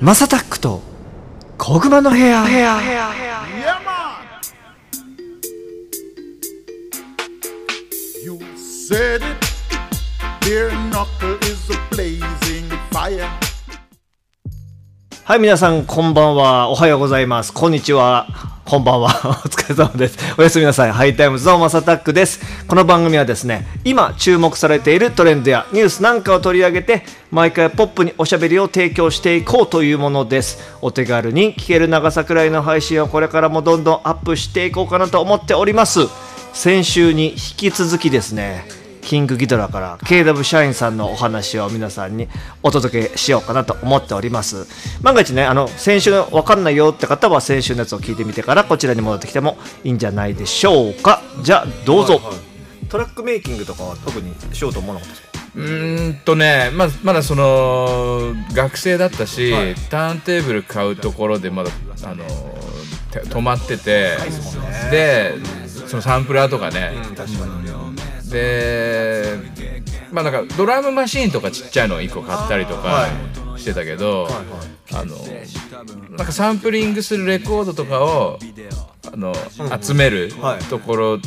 [0.00, 0.82] マサタックと
[1.56, 3.78] コグマの部屋部屋部屋部屋部屋
[15.24, 16.70] はい皆さんこんばんは。
[16.70, 17.52] おはようございます。
[17.52, 18.57] こんにちは。
[18.68, 19.08] こんばんは。
[19.46, 20.18] お疲れ様です。
[20.36, 20.92] おやすみなさい。
[20.92, 22.38] ハイタイムズのマサタックです。
[22.66, 30.58] この番組はですね今注目されているトレンドやニュースなんかを取り上げて毎回ポップにおしゃべりを提供していこうというものです。
[30.82, 36.00] お手軽に聞ける長さくらいの配信をこれからもどんどんアップしていこうかなと思っております。
[36.52, 38.66] 先週に引き続きですね
[39.02, 42.28] キングギドラから KW 社員さんのお話を皆さんに
[42.62, 44.66] お届けしようかなと思っております。
[45.02, 51.22] 万が一ねあの先週の分かんないよって方は先週のやつを聞いてみてからこちらに戻ってきてもいいんじゃないでしょうか。
[51.42, 52.20] じゃあどうぞ、
[52.88, 55.28] トラックメイキングとかは特にしようと思わなかったですか？
[55.56, 59.74] うーんとねままだその学生だったし、はい。
[59.74, 61.70] ターンテーブル買うところでまだ
[62.04, 62.24] あの
[63.10, 64.16] て止まってて
[64.90, 65.34] で
[65.86, 66.92] そのサンプラーとかね、
[68.30, 69.38] で
[70.12, 73.06] まあなんかドラムマシーンとかちっちゃいのを1個買ったりとか
[73.56, 74.28] してたけど、
[74.92, 75.16] あの
[76.16, 78.38] なんかサンプリングするレコードとかを
[79.12, 79.34] あの、
[79.80, 80.64] 集めるはい。
[80.64, 81.18] ところ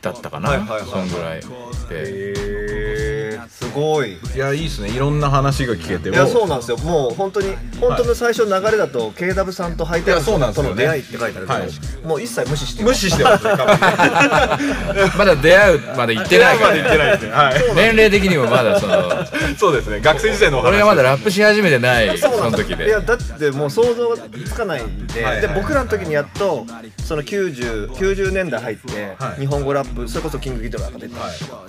[0.00, 1.40] だったかな、はいそんぐらい
[1.88, 3.13] で。
[3.48, 4.18] すごい。
[4.34, 4.90] いやいいですね。
[4.90, 6.10] いろんな話が聞けて。
[6.10, 6.78] いやそうなんですよ。
[6.78, 10.68] もう本当に本当の最初の流れだと KW さんとハイタイムいやそうなんですよね。
[10.70, 12.06] との出会いって書いてあるけど、はい。
[12.06, 13.52] もう一切無視して無視してますね
[15.16, 17.74] まだ出会うまで行ってないから、まで言ってないですねはい。
[17.74, 18.94] 年齢的にもまだその
[19.58, 20.00] そうですね。
[20.00, 22.86] 学生時代のお話俺がまだラップし始めてないその時で。
[22.86, 25.42] いやだってもう想像がつかないんで,、はいはい。
[25.42, 26.66] で僕らの時にやっと
[27.04, 29.40] その 90, 90年代入って、はい。
[29.40, 31.16] 日本語ラップそれこそキングギドラが出た、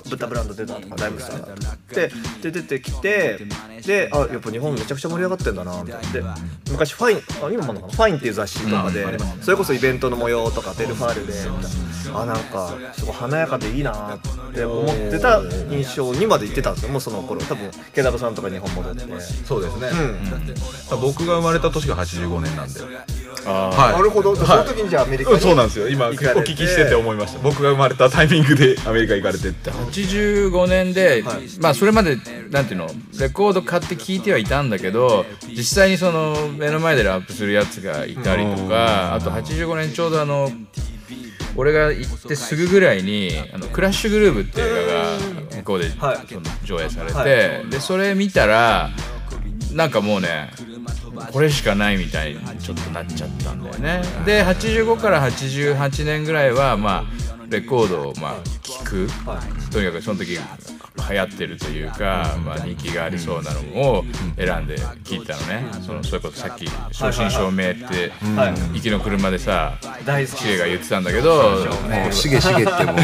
[0.10, 2.12] ブッダブランド出たとかダイムスターが出て
[2.42, 3.40] で出てきて
[3.86, 6.12] であやっぱ日本めちゃくちゃ盛り上がってんだなみたいな。
[6.12, 6.24] で
[6.72, 9.06] 昔ファインあ今もあんのかなファインっていう雑誌とかで、
[9.42, 11.70] それこそイベントの模様とかベルファールでみた
[12.10, 14.20] いなあなんかすごい華やかでいいなっ
[14.54, 16.90] て思ってた印象にまで行ってたんですよ。
[16.90, 19.06] もうその頃多分ケダブさんとか日本戻って。
[19.46, 19.90] そうですね、
[20.92, 21.02] うん。
[21.02, 22.80] 僕が生まれた年が85年なんで。
[22.80, 22.86] あ
[23.44, 23.94] はい。
[23.94, 25.90] なるほど、その時にじゃあアメリカに、うんそうなんですよ。
[25.90, 26.86] 今お聞きして。
[26.86, 29.72] て思いました僕が生まれたタイミングで アメリカ行かれてって。
[29.72, 31.24] 85年で、
[31.60, 32.18] まあそれまで
[32.50, 40.52] なんていうのレコード買って聴いてはいたんだけど実際にその目の前でラップするやつがいたりとかあと85年ちょうどあの
[41.58, 46.18] 俺が行ってすぐぐらいに「あのクラッシュグルーブ」って映画が向こうで、はい。
[46.28, 47.24] その上映されて、は
[47.66, 47.70] い。
[47.70, 48.90] でそれ見たら
[49.76, 50.52] なんかもうね
[51.34, 54.02] これしかないみたいにちょっとなっちゃったんだよね。
[54.26, 59.08] で85から88年ぐらいはまあレコードをまあ聴く、
[59.72, 60.40] とにかくその時
[61.10, 63.60] 流行ってるというか、まあ、人気がありそうなの
[63.92, 64.04] を
[64.38, 68.12] 選んで聴いたのね、そのそれこそさっき「正真正銘」って
[68.74, 69.74] 行きの車でさ
[70.06, 72.96] 大好きシゲが言ってたんだけどもうしげしげってもう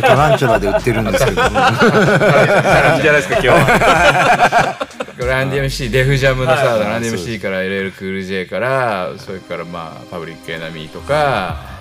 [0.00, 1.50] トランチュラで売ってるんですけども。
[1.50, 4.89] 感じじゃないですか今日は。
[5.30, 11.78] ランディ MC デフジャムのさ、ランディ MC から LL クール J からそれからまあパブリックエナミーとか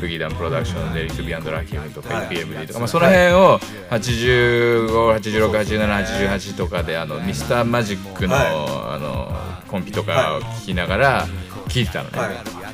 [0.00, 3.58] ブギーダンプロダクションデリック・ビアンド・ラキムとか EPMD とか、まあ、その辺を
[3.90, 9.32] 85868788とかであのミスターマジックの,、あの
[9.68, 11.26] コンピとかを聞きながら
[11.68, 12.18] 聞いてたのね、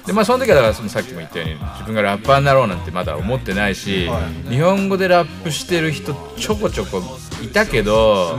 [0.06, 4.09] でまあその時はだからそのさっきも言ったように自分がラッパーになろうなんてまだ思ってないし、
[4.48, 7.03] 日本語でラップしてる人ちょこちょこ
[7.42, 8.38] いたけど、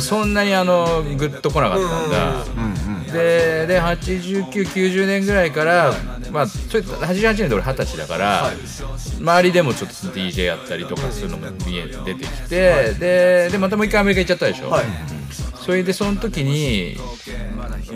[0.00, 2.44] そんなにあのグッと来なかったんだ、
[3.12, 5.94] でで8990年ぐらいから
[6.30, 8.50] まあそれ88年で俺二十歳だから、
[9.18, 14.70] 周りでもちょっと DJ やったりとかするのも見え出てきて、ででまたもう一回アメリカ行っちゃったでしょ、
[15.68, 16.96] それでその時に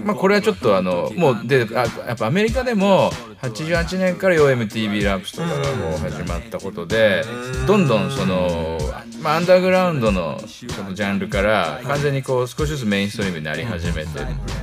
[0.04, 3.10] まあこれはちょっとあのもうであやっぱアメリカでも
[3.40, 7.24] 88年からよう MTV ラップスとかがもう始まったことで
[7.66, 8.78] どんどんその、
[9.22, 14.10] まあ、アンダーグラウンドのそのジャンルから完全にこう少しずつメインストリームになり始めて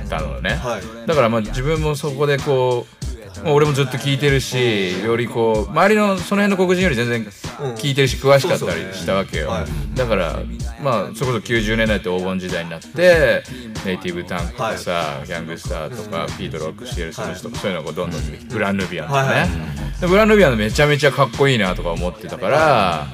[0.08, 0.60] たのね、
[1.06, 2.99] だからまあ自分もそこでこう
[3.46, 7.24] 俺もずっと聞いてるしよりこう周りのその辺の黒人より全然
[7.76, 9.50] 聞いてるし詳しかったりしたわけよ、
[9.94, 10.40] だから
[10.82, 13.42] まあそれこそ90年代って黄金時代になって
[13.84, 19.48] ネイティブタンクとかさ、ギャングスターとかピート・ロックシエル・スミスとかそういうのがどんどんブランヌビアンとかね、
[20.00, 23.06] でブランヌビアンのめちゃめちゃかっこいいなとか思ってたから、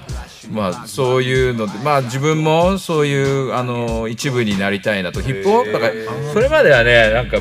[0.50, 5.20] まあそういうのでまあ自分もそういうあの一部になりたいなと。
[5.20, 5.92] ヒップホップだから
[6.32, 7.38] それまではねなんか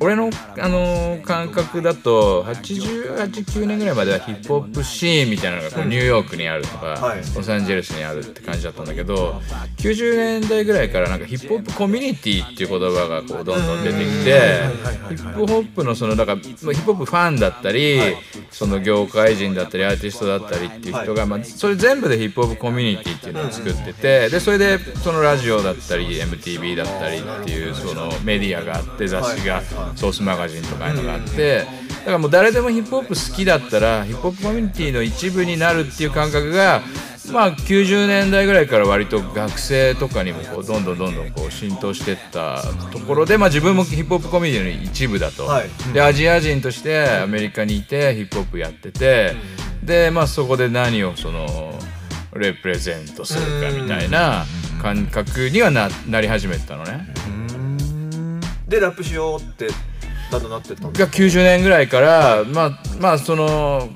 [0.00, 7.22] 俺の、あのー感覚だと88,9年ぐらいまではヒップホップシーンみたいなのがこうニューヨークにあるとか、はい。
[7.34, 9.40] ロサンゼルスにあるって感じだったんだけど
[9.78, 14.40] 90年代ぐらいからなんかヒップホップコミュニティっていう言葉がこうどんどん出てきて
[15.08, 18.00] ヒップホップのそのだかヒップホップファンだったり、
[18.50, 29.62] その業界人だったりアーティストだったりっていう人が、まあ、それ全部でヒップホップコミュニティっていうのを作っててでそれでそのラジオだったり MTV だったりっていうそのメディアがあって雑誌が
[29.96, 31.64] ソースマガジンとかいうのがあってだ
[32.04, 36.82] からもう誰でもヒップホップ好きだったらヒップホップコミュニティの一部になるっていう感覚が
[37.32, 49.34] まあ90年代ぐらいから割と学生とかにもこうどんどんどんどんこう浸透してったところで、まあ、自分もヒップホップコミュニティの一部だと、はいでアジア人としてアメリカにいてヒップホップやってて、
[49.82, 51.78] でまあそこで何をその
[52.34, 54.44] レプレゼントするかみたいな
[54.82, 57.06] 感覚にはななり始めたのね。
[58.68, 59.68] でラップしようって
[60.30, 63.88] だんだんなってったんでが90年ぐらいからまあまあその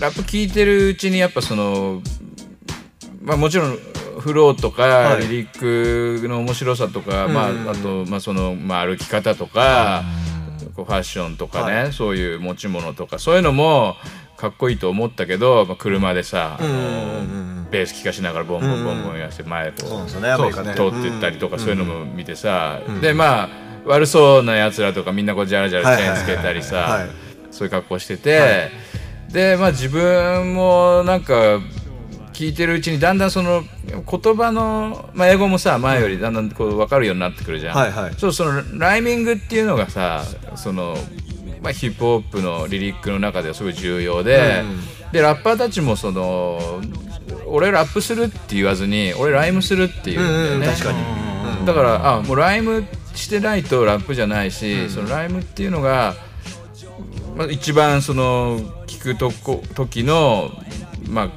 [0.00, 2.02] ラップ聴いてるうちにやっぱその
[3.22, 3.78] まあもちろん
[4.20, 5.22] フローとか、はい。
[5.22, 10.02] リリックの面白さとか、まああとまあその、まあ、歩き方とか、
[10.76, 13.96] こうファッションとかね、はそういう持ち物とかそういうのも
[14.36, 27.16] かっこいいと思ったけど、まあ、車でさ、あのベース聴かしながらボンボンボンボンやって前こう通ってったりとかそういうのも見てさ、でまあ悪そうなやつらとかみんなこうジャラジャラチェーンつけたりさ、はいはいはいはい。
[27.50, 28.70] そういう格好してて、
[29.32, 31.60] でまあ自分もなんか
[32.32, 37.76] 聞いてるうちにだんだんその言葉の、まあ、英語もさ前よりだんだんこう分かるようになってくるじゃん。
[37.76, 38.14] はいはい。
[38.14, 40.24] そうそのライミングっていうのがさ
[40.54, 40.96] その、
[41.60, 44.62] まあ、ヒップホップのリリックの中ではすごい重要で、
[45.12, 46.80] でラッパーたちもその
[47.46, 50.66] 俺ラップするって言わずに俺ライムするっていうんだよね。
[50.66, 51.66] 確かに。
[51.66, 52.84] だからあもうライム
[53.14, 56.14] してないとラップじゃないし、そのライムっていうのが、
[57.36, 60.50] まあ、一番その聞くとこ時の
[61.08, 61.30] まあ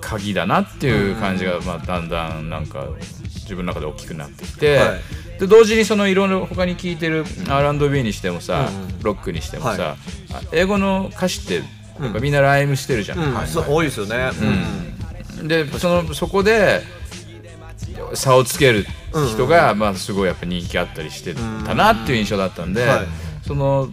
[0.00, 2.88] 鍵だなっていう感じが、まあ、だんだんなんか
[3.24, 5.40] 自分の中で大きくなってきて、はい。
[5.40, 8.68] で同時にそのいろいろ他に聞いてる R&B にしてもさ、
[9.02, 9.96] ロックにしてもさ、
[10.52, 11.62] 英語の歌詞って
[12.02, 13.18] やっぱみんなライムしてるじゃん。
[13.18, 13.46] うん。
[13.46, 14.30] そう多いですよね。
[15.42, 16.82] でそのそこで
[18.14, 18.86] 差をつける
[19.32, 23.06] 人が、まあ、すごいやっぱ人気あったりしてたなっていう印象だったんで、はい。
[23.46, 23.88] その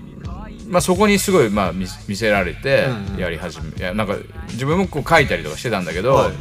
[0.68, 4.16] まあ、そこにすごい、まあ、見見せられてやり始め、いやなんか
[4.52, 6.34] 自分もこう書いたりとかしてたんだけど、はい。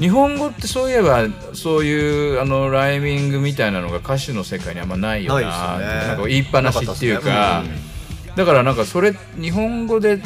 [0.00, 7.62] 日本語ってそういえばそういうあのライミングみたいなのが歌詞の世界にあんまないよなななんか言いっぱなしっていうか
[8.34, 10.22] だからなんかそれ日本語で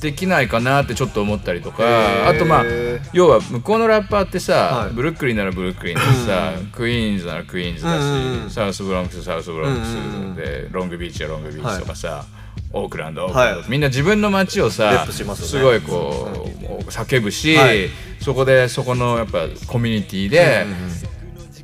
[0.00, 2.64] できないかなってちょっと思ったりとかあとまあ
[3.12, 4.92] 要は向こうのラッパーってさ、はい。
[4.92, 9.98] ブルックリンならブルックリンだしさ、クイーンズならクイーンズだし、サウスブロンクスサウスブロンクスう
[10.32, 12.24] んで、ロングビーチはロングビーチとかさ、
[12.72, 13.30] オークランド
[13.68, 17.88] みんな自分の街をレさすごいこう、叫ぶし、はい。
[18.20, 20.66] そこでそこのやっぱコミュニティで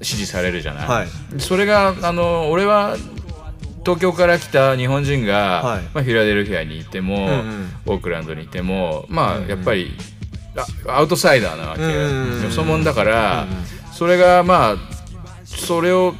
[0.02, 1.08] 支持されるじゃない。
[1.38, 2.96] それがあの俺は
[3.90, 5.82] 東京から来た日本人が、はい。
[5.94, 7.72] まあ、フィラデルフィアにいても、んうん。
[7.86, 9.90] オークランドにいてもまあやっぱり、
[10.86, 13.46] あアウトサイダーなわけ、うんうんうんよそ者だから、
[13.92, 14.76] それがまあ
[15.44, 16.14] それを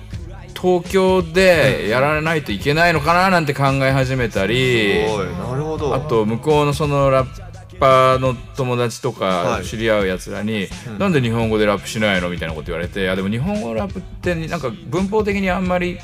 [0.61, 5.27] 東京でやらないといけないのかななんて考え始めたり、おい。
[5.27, 5.95] なるほど。
[5.95, 7.50] あと向こうのそのラッ
[7.81, 9.63] パーの友達とはい。
[9.63, 10.69] か知り合うやつらに、
[10.99, 12.29] なんで日本語でラップしないの？
[12.29, 15.99] みたいなこと言われていやでも日本語ラップってなんか文法的にあんまり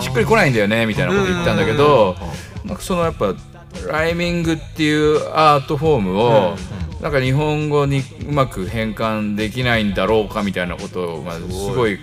[0.00, 2.16] しっくりこないんだよねみたいなこと言ったんだけど
[2.64, 3.34] なんかそのやっぱ
[3.90, 6.56] ライミングっていうアートフォームを
[7.00, 11.42] なんか日本語にうまく変換できないんだろうかみたいなことをまあす
[11.74, 12.02] ごい考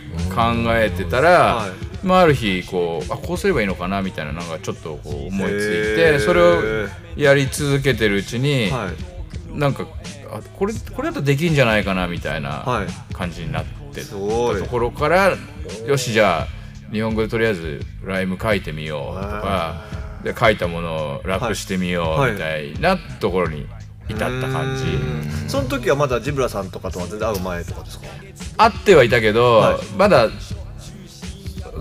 [0.75, 1.71] えてたら、はい。
[2.05, 9.59] まあ、ある日こうあこうすればいいのかなみたいななんかちょっとこう思いついてそれをやり続けてるうちに、はい。
[9.59, 9.85] なんか
[10.31, 13.13] あこれこれだとできんじゃないかなみたいなはい。
[13.13, 15.35] 感じになってたところから
[15.85, 16.47] よしじゃあ
[16.91, 19.83] 日本語でとりあえずライム書いてみようとか
[20.23, 22.31] で書いたものをラップしてみよはい。
[22.31, 23.67] うみたいなところに
[24.07, 25.49] 至った感じ。
[25.49, 28.05] その時はまだジブラさんとかとは全然会う前とかですか？
[28.57, 29.81] 会ってはいたけど、はい。
[29.97, 30.29] まだ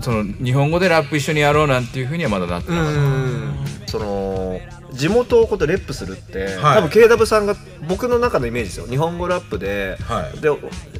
[0.01, 2.93] その日本語でラップ一緒にやろうなんていうふうにはまだなってなかっ
[3.85, 3.91] た。
[3.91, 4.59] その
[4.93, 6.81] 地元をこうやってレップするって、はい。
[6.81, 7.55] 多分 KW さんが
[7.87, 8.87] 僕の中のイメージですよ。
[8.87, 10.39] 日本語ラップで,、はい。
[10.39, 10.49] で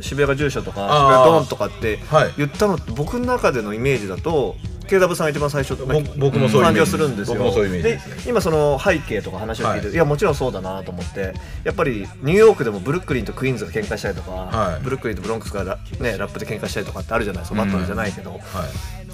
[0.02, 2.34] 渋谷が住所とか渋谷ドンとかってはい。
[2.38, 4.56] 言ったのって僕の中でのイメージだと
[4.88, 6.98] KW さんが一番最初ぼ僕もそういう感じがす。
[6.98, 7.54] るんですよ。
[7.68, 9.96] で今その背景とか話を聞いて、はい。
[9.96, 11.34] い、やもちろんそうだなと思って
[11.64, 14.84] やっぱりニューヨークでもブルックリンとクイーンズが喧嘩したりとか、はい。
[14.84, 17.66] ブルックリンとブロンクスがラ,、ね、ラップで喧嘩したりとかってあるじゃないですか。
[17.66, 18.42] バトルじゃないけど、はい。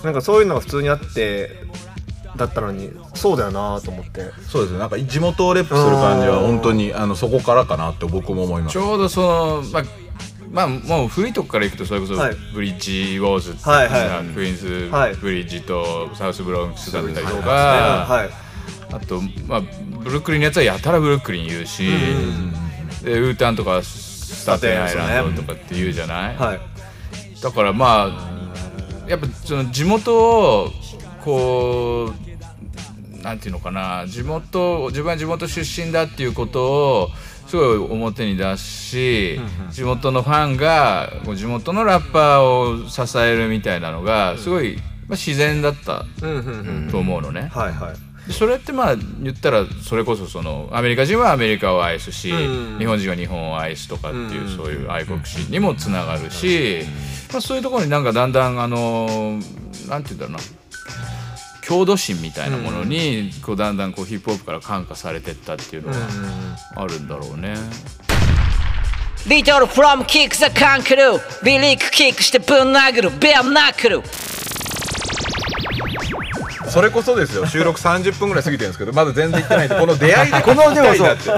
[0.04, 1.52] なんかそういうのが普通にあって
[2.38, 4.32] だったのにそうだよなと思って。
[4.48, 8.74] そうですねなんか地元をレップする感じは本当にあのそこからかなって僕も思います。
[8.74, 9.84] ちょうどそのまあ
[10.52, 12.36] まあもう古いとこから行くとそれこそはい。
[12.54, 14.26] ブリッジウォーズってさ、はいはい。
[14.34, 15.16] クイーンズはい。
[15.16, 18.48] ブリッジとサウスブロンクスだったりとか、はい
[18.90, 21.90] あと、まあ、ブルックリンのやつはやたらブルックリン言うし、
[23.04, 26.60] でウータンとかスタテンアイランドとかって言うじゃない、はい。
[27.42, 28.08] だからま
[29.06, 30.70] あやっぱその地元を
[31.24, 32.27] こう
[33.28, 37.10] なんていうのかな地元自分は地元出身だっていうことを
[37.48, 39.38] すごい表に出し
[39.70, 46.06] 地元のファンが地元のラッパーを支えるみたいなのがすごい、まあ、自然だった
[46.90, 47.50] と思うのね。
[47.54, 47.96] はいはい。
[48.28, 56.80] でそれってまあ言ったらそれこそそのアメリカ人はアメリカを愛すし、うん日本人は日本を愛すとかっていう、うんそういう愛国心にもつながるし、
[57.32, 59.40] まあ、そういうところになんかだんだんあの
[59.90, 60.40] なんて言うんだろうな
[61.68, 65.96] 郷土心みたいなものにこうだんだんこうヒップホップから感化されてったっていうのは
[66.78, 67.56] あるんだろうね。
[69.28, 73.12] リトルフロムキックザカンクルービリックキックしてぶん殴る。
[73.20, 74.02] ベアナックル
[76.70, 80.94] それこそですよ収録30分ぐらい過ぎてるんですけどまだ全然行ってないんでこの出会いで このでも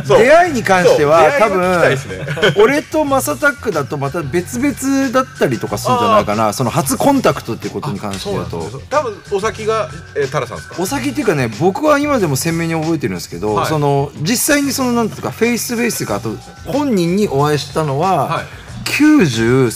[0.05, 2.51] そう出会いに関しては多そう出会いが聞きたいですね。
[2.53, 10.75] 分俺とマサタックだとまた別々だったりとかするんじゃないかなその初コンタクトっていうことに関して言うと多分お先が、えー、タラさんですか？
[10.79, 13.67] お先っていうかね僕は今でも鮮明に覚えてるんですけど、はい。
[13.67, 18.45] その実際にそのなんていうかフェイスフェイスがあと本人にお会いしたのは、はい。
[18.86, 19.69] 90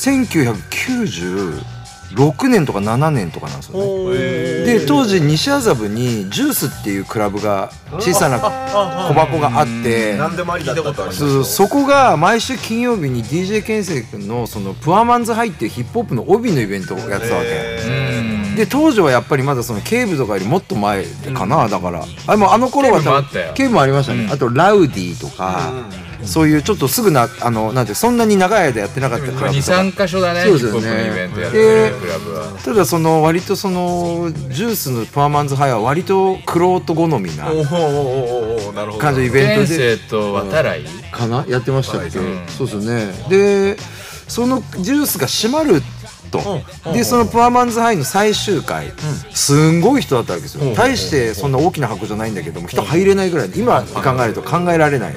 [2.15, 4.15] 1996年とか7年とかなんですよね。
[4.65, 17.48] で当時西麻布にジュースっていうクラブが小さな小箱があって何でもありだったことそうそこが毎週金曜日に DJ 健生君のその Poor Man's High っていうヒップホップの帯のイベントをやってたわけ。
[18.55, 21.03] で当時はやっぱりまだそのケーブとかよりもっと前
[21.34, 22.05] かな、だから。
[22.27, 23.53] あもうあの頃はケーブもあったよ。
[23.55, 25.72] ケーブもありましたね、あとラウディとか、
[26.25, 29.81] そういうちょっとすぐなあのなんてそんなに長い間やってなかったクラブとか。
[29.81, 30.81] 23箇所だねそうですっ
[31.51, 32.63] て。
[32.63, 37.45] ただその割とそのジュースのパーマンズハイは割とクロート好みな
[38.97, 41.45] 感じのイベント先で生と渡来、かな？
[41.47, 42.47] やってましたっけ、うん。
[42.47, 43.13] そうですよね。
[43.29, 43.77] で
[44.27, 45.81] そのジュースが閉まる
[46.31, 46.61] と、
[46.93, 48.91] でそのプアマンズハイの最終回、
[49.31, 55.13] すんごい人だったわけですよ、大してそんな大きな箱じゃないんだけども人入れないぐらい今考えると考えられない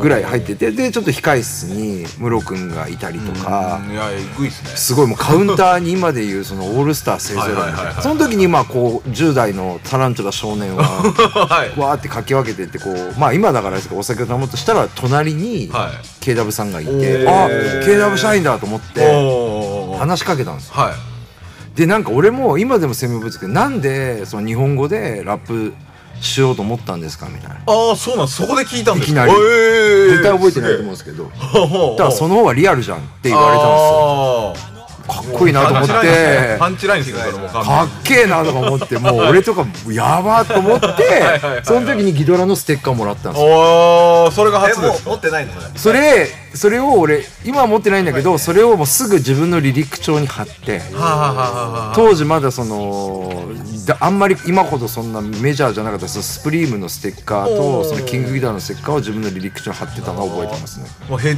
[0.00, 4.70] ぐらい入っててでちょっと控室にムロ君がいたりとか、いやえぐいっすね。
[4.70, 10.84] すごいもうカウンターに今でいうそのオールスター勢ぞろいその時にまあこう10代のタランチュラ少年は
[11.48, 11.78] はい。
[11.78, 16.24] わーってかき分けてってこうまあ今だからですけどお酒を飲もうとしたら隣にはい。
[16.24, 17.28] KW さんがいて、ー。
[17.28, 20.74] あ KW 社員だと思って話しかけたんですよ。
[20.74, 21.76] はい。
[21.76, 25.72] でなんか俺も今でも鮮明覚えてるけどなんでその日本語でラップ
[26.20, 27.26] しようと思ったんですか？
[27.28, 27.56] みたいな。
[27.66, 29.24] ああそうなんそこで聞いたんですか？
[29.26, 29.32] いきなり。
[29.32, 31.24] えー絶対覚えてないと思うんですけど。
[31.96, 34.79] だからその方がリアルじゃんって言われたんですよ
[35.22, 36.56] かっこいいなと思って。
[36.58, 37.16] パンチラインです
[37.52, 43.50] かっけえなとか思ってもう俺とかやばーと思ってその時にギドラのステッカーもらったんですよ。
[43.50, 45.68] おーそれが初です持ってないのそれ。
[45.76, 50.80] それそれを俺今は持ってないんだけどそれをもうすぐ自分の離陸帳に貼って
[51.94, 53.52] 当時まだその
[53.86, 60.86] だあんまり今ほどそんなメジャーじゃなかったそのスプリームのステッカーとそのキングギターのステッカーを自分の離陸帳に貼ってたのを覚えてますね。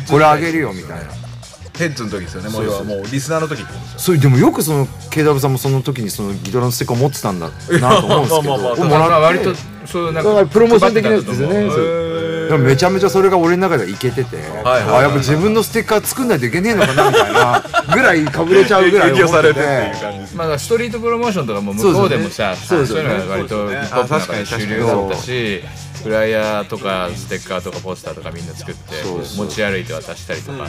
[0.08, 1.31] これあげるよみたいな
[1.78, 2.50] ヘッズの時ですよね。
[2.50, 3.98] もう要はもうリスナーの時ってことですよ。
[3.98, 7.52] それでもよくその KW さんもその時にそのギドラのステッカーを持ってたんだな
[8.00, 8.48] と思うんですけど。
[8.48, 9.54] まあまあまあもらって割と
[9.86, 12.12] そうなんだからプロモーション的なやつですよね。
[12.58, 17.64] めちゃめちゃそれが俺の中ではいけてて、はいはいあやっぱ自分のステッカー作んないといけねえのかなみたいな
[17.94, 19.92] ぐらいかぶれちゃうぐらい思って
[20.36, 25.64] まあ、ストリートプロモーションとかも向こうでもさそうですよねいうのが割とヒップホップの中で主流だったし
[26.02, 28.80] フライヤーとかステッカーとかポスターとかみんな作って
[29.36, 30.66] 持ち歩いて渡したりとか、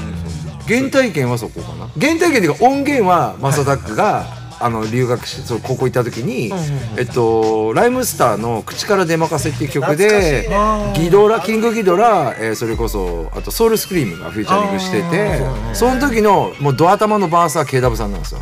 [0.67, 1.89] 原体験はそこかな。
[1.99, 6.51] 原体験っていうか音源はマサダックがあの留学してそう高校行った時に、
[6.97, 10.49] えっと、ライムスターの「口から出まかせ」っていう曲で
[10.95, 15.41] ギドラキングギドラ、えーそれこそあとソウルスクリームがフューチャリングしてて
[15.73, 18.39] その時のもうドア玉のバースは KW さんなんですよ、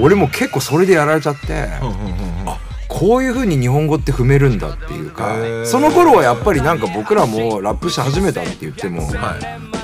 [0.00, 1.68] 俺も結構それでやられちゃって、
[2.46, 2.58] あ
[2.90, 9.02] こういう風に日本語って踏めるんだっていうかその頃はやっぱりなんか僕らもラップし始めたって言っても、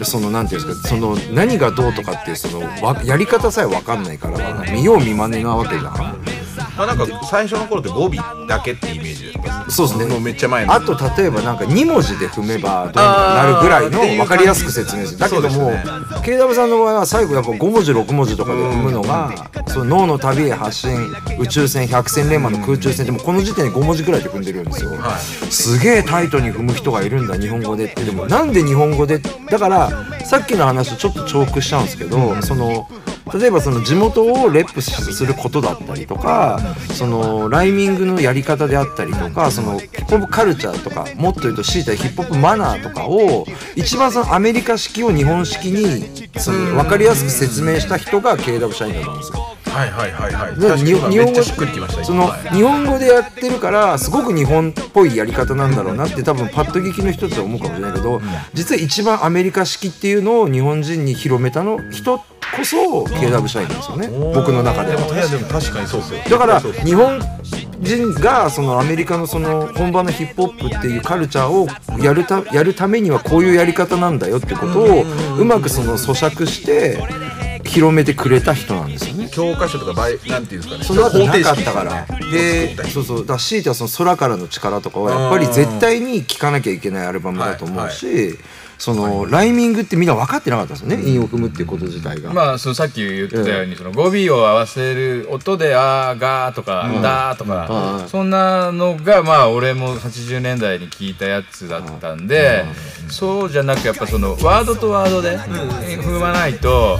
[0.02, 6.35] そのなんていうんですかその何がどうとかっていうそのわやり方さえ分かんないから見よう見まねなわけじゃん。
[6.76, 8.10] まあなんか最初の頃って語尾
[8.46, 9.32] だけってイメージで
[9.70, 10.06] すそうですね。
[10.06, 10.72] もうめっちゃ前の。
[10.72, 15.18] あと例えばなんか2文字で踏めばどうなるぐらいの分かりやすく説明する。
[15.18, 15.88] だけどもそうです
[16.30, 19.32] KW さんの場合は最後やっぱ5文字6文字とかで踏むのが
[19.68, 20.96] その脳の旅へ発信
[21.38, 24.90] 宇宙船百戦錬磨の空中戦でもこの時点で5文字ぐらいで踏んでるんですよ、
[25.50, 28.04] すげえタイトに踏む人がいるんだ日本語でって。
[28.04, 29.18] でもなんで日本語で？
[29.18, 29.90] だから
[30.24, 32.88] さっきの話とちょっと重複しちゃうんですけど、その
[33.34, 36.60] 例えばその地元をレップすることだったりとか
[36.94, 49.56] そのライミングのやり方であったりとかそのヒップホップカルチャーとかもっと言うと強いてはヒップホップマナーとかを一番そのアメリカ式を日本式にその分かりやすく説明した人が KW 社員だと思うんですよ。
[49.76, 50.54] はいはいはいはい。
[50.84, 51.42] 日本語
[52.04, 58.22] そのはい日本語でやってるからすごく日本っぽいやり方なんだろうなって多分パッと聞きの人って思うかもしれないけど
[58.54, 62.20] 実は一番アメリカ式っていうのを日本人に広めたの人
[62.54, 64.08] こそ KW 社員なんですよね。
[64.34, 65.00] 僕の中では。
[65.00, 66.20] でも確かにそうっすよ。
[66.28, 67.20] だから日本
[67.80, 71.68] 人がそのアメリカのその本場のヒップホップっていうカルチャーを
[72.02, 75.04] やるたやるためにはこういうやり方なんだよってことを
[75.38, 77.02] うまくその咀嚼して
[77.64, 79.28] 広めてくれた人なんですよね。
[79.30, 80.84] 教科書とかバイなんていうんですかね。
[80.84, 81.32] その後な。
[81.32, 82.06] かったか方ら。
[82.30, 83.18] でそうそう。
[83.20, 88.38] だから強いてはその空からの力とかはやっぱり絶対に聴かなきゃいけないアルバムだと思うし、
[88.78, 92.32] そのライミングってみんな分かってなかったんですよね韻を踏むっていうこと自体が。
[92.32, 102.64] まあそのさっき言ってたように、その語尾を合わせる音で「あーがー」とか「だー」とか、そんなのがまあ俺も80年代に聞いたやつだったんで、
[103.08, 106.98] そうじゃなくやっぱそのワードとワードで踏まないと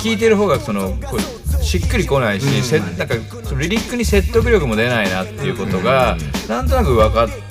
[0.00, 6.16] 聞聞いてる方がそのこうしっくりこないし、せなんかそのリリックに説得力も出ないなっていうことが、
[6.48, 7.42] なんとなく分かって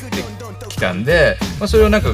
[0.67, 2.09] きたんで、まあ、それをなんか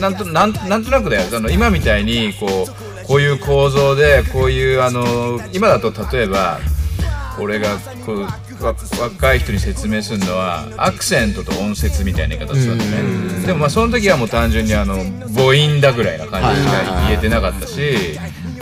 [0.00, 1.36] なんとなんなんとなくだよ。
[1.36, 6.58] あの今みたいにこうこういう構造でこういうあの今だと例えば
[7.38, 8.22] 俺がこう
[8.64, 13.46] わ若い人に説明するのはアクセントと音節みたいな言い方するんだね。
[13.46, 14.96] でもまあその時はもう単純にあの
[15.34, 18.18] 母音だぐらいな感じしか言えてなかったし、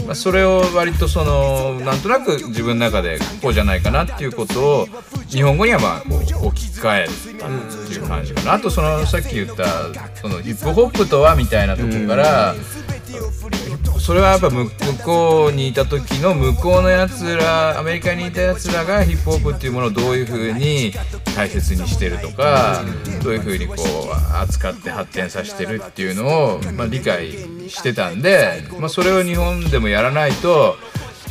[0.09, 4.87] まあ、それを割とそのなんとなく自分の中でこうじゃないかなっていうことを
[5.29, 7.07] 日本語にはまあこう置き換え
[7.39, 7.51] たっ
[7.87, 8.55] ていう感じかな。
[8.55, 9.67] あとそのさっき言った
[10.15, 12.55] そのヒップホップとはみたいなとこから、
[14.01, 14.71] それはやっぱ向向
[15.05, 20.93] こうにいた時の向こうのやつらアメリカにいたやつらがヒップホップっていうものをどういうふうに
[21.37, 22.83] 大切にしてるとか
[23.23, 27.33] どういうふうにこう扱って発展させてるっていうのを、まあ、理解
[27.69, 30.77] してたんで、まあ、それを日本でもやらないと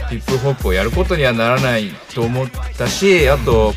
[0.10, 3.74] ヒップホップをやることにはならないと思ったしあと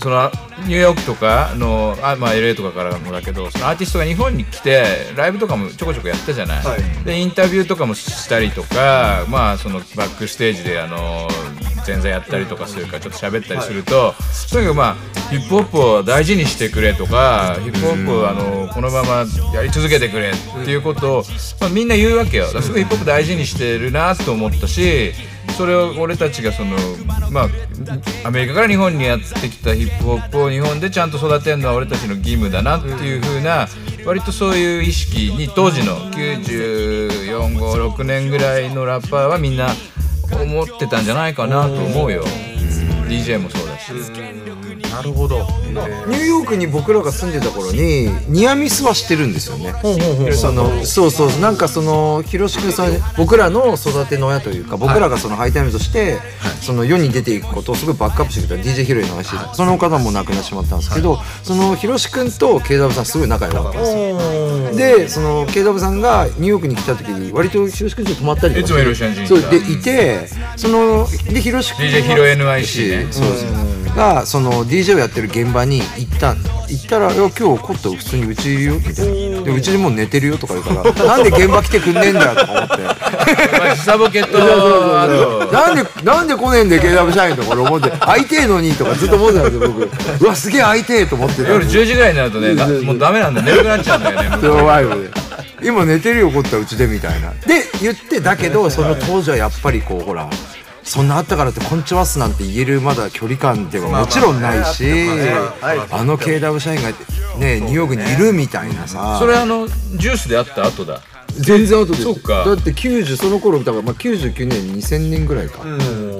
[0.00, 0.30] その
[0.66, 4.84] ニューヨークとかのあ、まあ、LA とかからもだけどそのアーティストが日本に来て
[5.16, 6.64] ライブとかもちょこちょこやったじゃない、
[7.04, 11.28] でインタビューとかもしたりとか、まあ、そのバックステージであの
[11.86, 14.14] 前座やったりとかするからちょっと喋ったりすると、
[14.50, 21.22] とにかくまあヒップホップを大事にしてくれとかヒップホップをあのこのままやり続けてくれっていうことを、
[21.60, 22.44] まあ、みんな言うわけよ。
[22.46, 25.12] だからすごいヒップホップ大事にしてるなと思ったし
[25.56, 26.76] それを俺たちがその
[27.30, 27.48] まあ
[28.24, 33.66] アメリカから日本にやってきたヒップホップを日本でちゃんと育てるのは俺たちの義務だなっていう風な
[34.04, 39.68] 割とそういう意識に当時の9456年ぐらいのラッパーはみんな
[40.32, 42.24] 思ってたんじゃないかなと思うよ。
[43.08, 43.92] DJ もそうだし
[44.90, 45.46] なるほど。
[46.08, 49.74] ニューヨークに僕らが住んでた頃にニアミスはしてるんですよね。
[50.32, 56.18] そのそうそうなんかそのひろし君さん僕らの育ての親というか僕らがそのハイタイムとして
[56.60, 59.30] その世に出ていくことをすごいバックアップしてくれた DJ ヒロイの話。
[59.54, 64.76] その方も亡くなってしまったんですけどそのひろし君と KW さんすごい仲良かったんですよ。
[64.76, 69.40] でその KW さんがニューヨークに来た時に割とひろし君と泊まったりとかいつもひろしそう。
[69.50, 73.12] でいてそのでひろし君 DJ ヒロ NYC ね。
[73.12, 73.44] そうです
[73.94, 76.34] がその DJ をやってる現場に行った
[76.68, 79.42] 行ったら「いや今日コット普通にうちいるよ」みたいな。
[79.42, 80.82] でうちにもう寝てるよとか言うから
[81.16, 83.00] 「なんで現場来てくんねえんだよ」とか思って。
[83.58, 87.90] まあ時差ボケとなんでなんで来ねえんだよ KW 社員とか俺思って。
[87.90, 90.24] 会いてえのにとかずっと思ってたんですよ僕。
[90.24, 94.30] うわすげえ会いてえと思ってた夜10時ぐらいになるとねだもうダメなんだ寝なくなっちゃうんだよね。
[94.40, 95.10] そのワイブで
[95.62, 97.30] 今寝てるよこったうちでみたいな。
[97.46, 100.28] で言ってだけどその当時はやっぱりこうほら
[100.82, 104.84] そんなあったからって「こんちはっす」なんて言えるまだ距離感ではもちろんないし
[105.90, 106.90] あの KW 社員が
[107.38, 109.16] ねニューヨークにいるみたいなさ。
[109.18, 111.00] それあのジュースであった後だ。
[111.38, 112.44] 全然後ですそっか。
[112.44, 115.60] だって90その頃だからまあ99年2000年ぐらいか。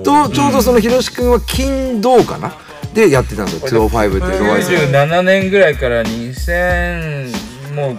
[0.04, 2.54] とちょうどそのひろし君は金銅かな？
[2.94, 7.96] でやってたんですよ205ってロワイス97年ぐらいから2000もう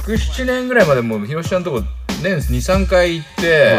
[0.00, 1.82] 67年ぐらいまでもう広島のとこ
[2.22, 3.76] 年23回行って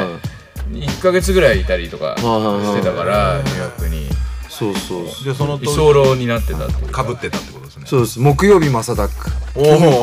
[0.71, 4.07] 1か月ぐらいいたりとかしてたからニューヨークに。
[4.49, 7.03] そうそうじゃあその居候になってたってか。
[7.03, 7.83] ぶってたってことですね。
[7.85, 8.19] そうです。
[8.19, 9.31] 木曜日マサダック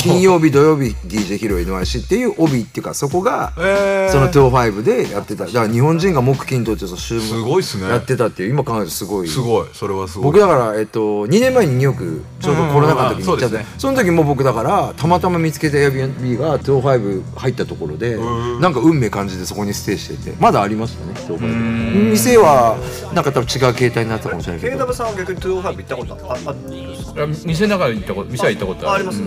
[0.00, 4.12] 金曜日土曜日 DJ ヒロ NYC っていう帯っていうかそこがえー。
[4.12, 5.46] その205でやってた。
[5.46, 7.88] だから日本人が木金土ってそう週すごいっすね。
[7.88, 9.28] やってたっていう今考えるとすごい。
[9.28, 10.26] すごいそれはすごい。
[10.26, 13.74] 僕だから、えっと、2年前にニューヨークちょうどコロナ禍の時に行っちゃって、そうですね。
[13.78, 18.16] その時も僕だからたまたま見つけた Airbnb が205入ったところで
[18.61, 22.76] なんか運命感じでそこにステイしててまだありましたね205店は
[23.14, 27.22] なんか多分違う形態になったかもしれないけど KW さんは逆に205行ったことああるんですか？
[27.22, 28.90] あ店の中に行ったこと店は行ったことある。
[28.90, 29.22] ああります、す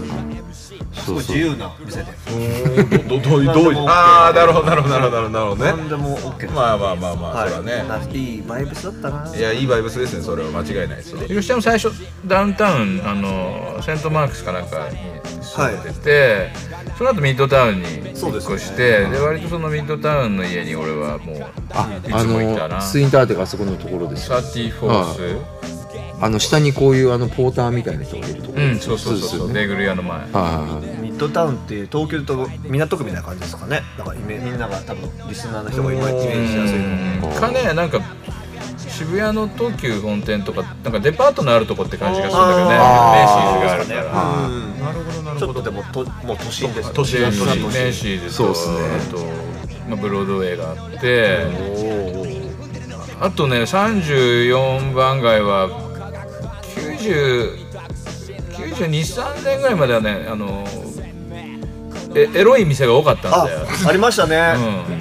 [1.12, 2.98] ごい自由な店で。
[3.08, 5.72] どどどういうどういうああなるほどなるほどなるほどなるほどね。
[5.72, 8.18] 何でも OK ですまあまあまあまあ、はいそれはね。
[8.18, 8.36] い。
[8.40, 9.36] いバイブスだったな。
[9.36, 11.92] いやいいバイブスですねそれは間違いないですね吉田も最初
[12.26, 14.98] ダウンタウンあのセントマークスかなんかに
[15.42, 16.50] 住んでて、
[16.98, 22.76] その後ミッドタウンに引っ越してで,、割とそのミッドタウンの家に俺はもういあつもいたな。
[22.76, 24.40] のスインターってかあそこのところですよ。
[24.42, 25.79] サーティフォース
[26.22, 29.38] あの下にこういうあのポーターみたいな人がいるところ、うんそうそうそうそう。
[29.38, 29.54] ですよね。
[29.54, 30.20] ベーグル屋の前。
[30.20, 33.82] はいミッドタウンっていう東京と港区みたいな感じですかね。
[33.98, 36.78] だからみんなが多分リスナーの人が今イメージしやすい
[37.34, 37.40] の。
[37.40, 38.00] かねなんか
[38.78, 42.76] 渋谷の東急本店とかなんかデパートのあるとこって感じがするんだけどね。
[42.76, 44.48] メーシーズがあるから。
[44.48, 47.62] うんなるほどなるほどちょっとでもともう都心です都心メーシ都心。
[47.70, 48.76] ーメーシーズとそうっすね。
[49.10, 49.18] あと、
[49.90, 52.50] まあ、ブロードウェイがあって。
[53.22, 55.89] あとね34番街は
[57.00, 60.66] 923年ぐらいまではねあの
[62.16, 64.92] えエロい店が多かったんあだよ、ありましたね、うん、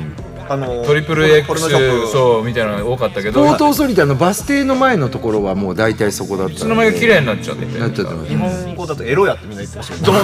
[0.50, 1.68] あのトリプル X
[2.10, 3.44] そうみたいなのが多かったけど。
[3.44, 7.66] ポートオーソリティのバス停の前のところはもう大体そこだったいつの間にか綺麗になっちゃって。
[7.66, 10.16] てなっちゃってます日本語だとエロやってみんな言ってましたよ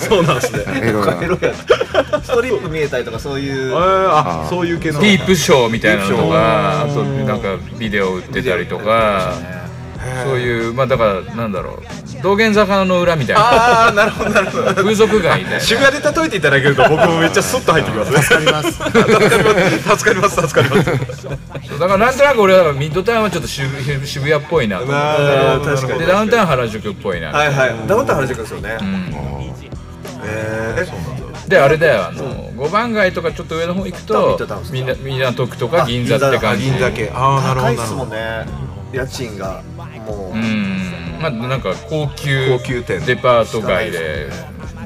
[0.00, 0.64] そうなんですね。
[0.88, 1.54] エロエロや
[2.22, 3.70] ストリップ見えたりとかそういう。
[3.70, 5.00] えー、あそういう系の。
[5.00, 9.34] ピープショーみたいなのとかあとなんかビデオ売ってたりとか
[10.24, 12.22] そういうまあだからなんだろう。
[12.22, 13.42] 道玄坂の裏みたいな。
[13.42, 14.74] ああなるほどなるほど。
[14.74, 18.22] 風俗街みたいな渋谷で例えていただけると僕もめっちゃスッと入ってきますね。
[18.22, 18.72] 助かります。
[19.96, 20.48] 助かります。
[20.48, 23.68] 助かりますだからなんとなく俺はミッドタウンはちょっと渋
[24.06, 25.00] 渋谷っぽいなと思って。
[25.00, 25.98] なるほど確かに。
[26.00, 27.74] でダウンタウン原宿っぽいな、はいはい。
[27.86, 29.14] ダウンタウン原宿ですよね、うん。
[30.24, 30.86] え
[31.48, 34.38] であれだよあの五番街とかちょっと上の方行くと
[34.70, 37.10] みんな港区とか銀座って感じ銀座系。
[37.12, 37.86] ああなるほ高いっどなるほど。
[37.86, 38.46] すもんね。
[38.92, 39.62] 家賃が
[41.20, 43.04] まあなんか高級高級店。
[43.04, 44.28] デパート街で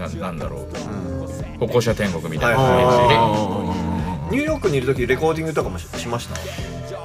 [0.00, 0.66] ななんだろう。
[1.58, 6.34] 歩行者天国みたいな感じ、ニューヨークにいる時レコーディングとかもししました？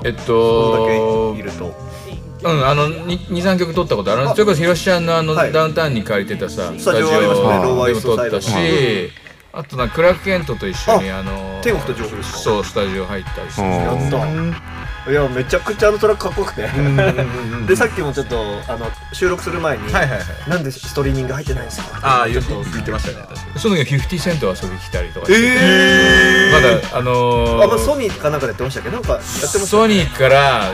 [0.04, 0.86] えっと
[1.36, 1.66] けいると。
[2.42, 5.52] うんあの23曲撮ったことあるそれこそひろしちゃんのあの、はい。
[5.52, 7.16] ダウンタウンに借りてたさスタジオで
[8.00, 8.50] スも撮ったし、
[9.52, 12.38] あとなんかクラーク・ケントと一緒にあの天国と地獄ですか？
[12.40, 13.62] そうスタジオ入ったりして。
[13.62, 14.26] やった
[15.08, 16.68] いやめちゃくちゃあのトラックかっこよくて。
[17.68, 20.50] でさっきもちょっとあの収録する前に、はいはいはい。
[20.50, 22.00] なんでストリーミング入ってないんですか？
[22.04, 25.42] ああ言って言ってましたねその時は50セント遊び来たりとかして。
[25.42, 26.60] て、ま
[26.92, 28.90] だあのーあ、まあ、ソニーかなんかでやってましたっけ？
[28.90, 30.74] どなんかやってましたソニーから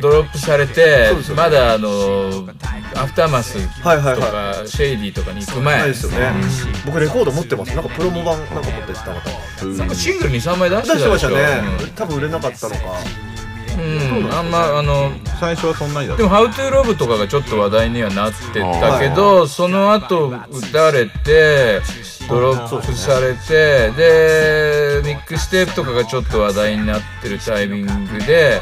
[0.00, 2.54] ドロップされてねまだあのー
[2.96, 5.78] アフターマスとか、はいはいはシェイディとかに行く前。
[5.78, 6.30] ないですよね、
[6.86, 7.74] 僕レコード持ってます。
[7.74, 9.30] なんかプロモ版なんか持っててたまた
[9.64, 11.10] まなんかシングル23枚出してたでしょ。
[11.10, 12.80] 出してましたね、多分売れなかったのか
[13.76, 15.10] うん、うんあんまあの
[15.40, 21.80] 最初はそんなにだでも「How to Love」とかがちょっと話題にはなってたけどその後打たれて
[22.28, 28.60] ドロップされてでミックステープとかがちょっと話題になってるタイミングで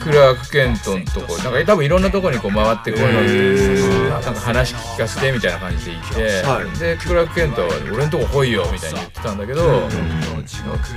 [0.00, 6.78] クラーク・ケントンとこなんか多分いろんなとこにこう回ってこうなんか話聞かせてみたいな感じでいて、はい。
[6.78, 9.62] でクラーク・ケントンは「俺んとこ来いよ」みたいに言ってたんだけど、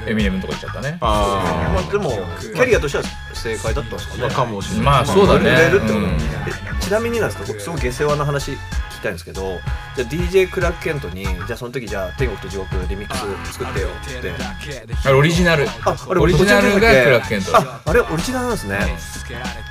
[0.07, 0.97] エミネムのとこ行っちゃったね。
[1.01, 3.03] あまあでもキャリアとしては
[3.33, 4.25] 正解だったんですかね。
[4.25, 5.49] あかもしれないまあそうだね。
[5.49, 6.05] 売れるってこと、うん。
[6.05, 6.17] え
[6.81, 8.51] ちなみになんですか僕すごい下世話な話。
[8.51, 8.57] 聞
[9.03, 9.59] きたいんですけど
[9.95, 13.15] じゃあ DJ クラーク・ケントにじゃあその時じゃあ天国と地獄リミック
[13.47, 14.43] ス作ってよって言って。
[15.05, 15.67] あれオリジナル。
[15.67, 17.51] ああれオリジナルがクラーク・ケント。
[17.51, 18.79] ンああれオリジナルなんですね、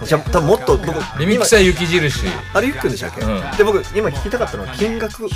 [0.05, 2.27] じゃあ多分もっと僕リミックスは雪印。
[2.53, 3.57] あれゆっくんでしたっけ、うん。
[3.57, 5.29] で僕今聞きたかったのは金額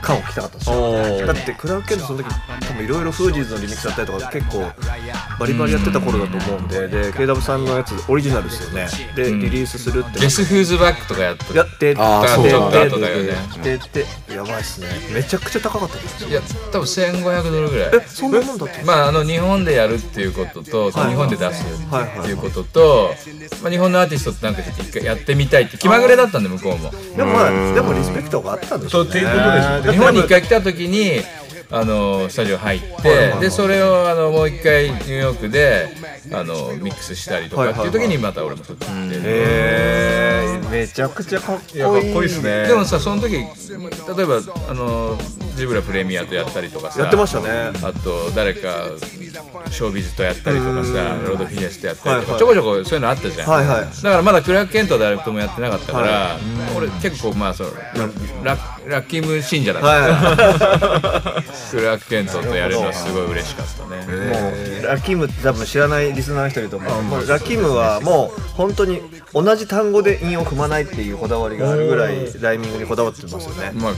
[0.00, 0.76] 感を聞きたかったんですよ。
[0.76, 2.26] おだってクラーク・ケントその時
[2.66, 4.60] 多分いろいろフージーズのリミックスだったりとか結構
[5.38, 8.88] バリバリやってた頃だと思うんでで KW さんのやつオリジナルですよね。
[9.14, 10.20] でリリースするって。
[10.20, 12.46] ゲス・フーズ・バックとかやっとやってあーそう
[13.26, 14.88] ちょっとで後だよねででやばいっすね。
[15.12, 16.28] めちゃくちゃ高かったですよ。
[16.28, 16.40] いや
[16.72, 17.90] 多分1500ドルぐらい。
[17.94, 21.10] えそんなもんだったまああの日本でやるっていうことと、はい。
[21.10, 23.14] 日本で出すっていうことと、
[23.62, 26.90] まあ、日本のアーティストってなんか一回やってみたいって気まぐれだったんで向こうも。
[27.16, 29.10] でもまあでもリスペクトがあったんでしょうね。
[29.10, 31.22] そうっていうことです日本に一回来た時に
[31.70, 35.88] あのスタジオ入ってでそれをあのもう一回ニューヨークで
[36.32, 38.86] あのミックスしたりとかっていう時にまた俺もそって。
[40.70, 41.76] めちゃくちゃかっこいい。
[41.76, 42.68] いやかっこいいですね。
[42.68, 43.46] でもさその時例え
[44.26, 45.16] ばあの
[45.56, 47.00] ジブラプレミアとやったりとかさ。
[47.00, 47.72] やってましたね。
[47.82, 48.90] あと誰か
[49.70, 50.92] ショービズとやったりとかさ
[51.26, 52.38] ロードフィネスとやったりとか、はいはい。
[52.38, 53.80] ちょこちょこそういうのあったじゃん、はいはい。
[53.80, 56.36] だからまだクラーク・ケントは誰ともやってなかったから、
[56.76, 57.70] 俺結構まあその
[58.44, 67.02] ラッラッキーム信者だった、は クラーク・ケントとやるのはすごい嬉しかったね、いもうラッキームって多分知らないリスナーの人いると思う。
[67.02, 69.00] もうラッキームはもう本当に
[69.32, 73.92] 同じ単語で韻を踏まないっていうこだわりがあるぐらいライミングにこだわってますよねまあ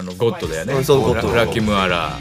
[0.00, 1.34] あのゴッドだよね、うんそうゴッド。
[1.34, 2.18] ラキーム・アラ。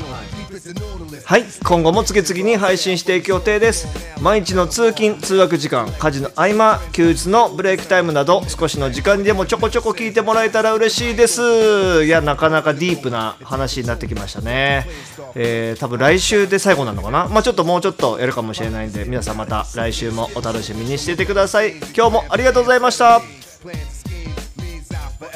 [1.24, 3.88] はい今後も次々に配信していく予定です。
[4.20, 12.04] 毎日の通勤通学時間家事の合間休日のブレイクタイムなど少しの時間にでもちょこちょこ聞いてもらえたら嬉しいです。
[12.04, 14.88] いやなかなかディープな話になってきましたね。
[15.36, 17.28] えー、多分来週で最後なのかな？
[17.30, 21.78] まあちょっともうちょっとやるかもしれないんで皆さんまた来週もお楽しみにしていてください。
[21.96, 23.22] 今日もありがとうございました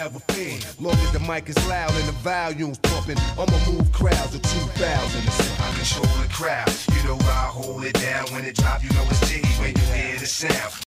[0.04, 0.60] forever fear.
[0.80, 5.22] Long as the mic is loud and the volume's pumping, I'ma move crowds of 2,000.
[5.62, 6.72] I control the crowd.
[6.96, 8.84] You know I hold it down when it drop.
[8.84, 10.74] You know it's jiggy when you hear the sound.